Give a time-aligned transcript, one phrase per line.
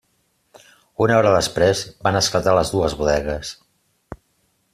[1.07, 3.53] Una hora després, van esclatar les dues bodegues.